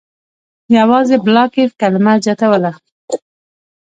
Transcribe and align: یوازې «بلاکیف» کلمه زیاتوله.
یوازې 0.77 1.15
«بلاکیف» 1.25 1.71
کلمه 1.81 2.13
زیاتوله. 2.23 2.71